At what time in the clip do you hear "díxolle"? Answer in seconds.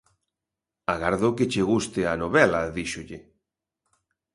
2.75-3.17